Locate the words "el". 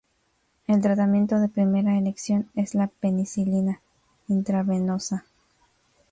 0.65-0.81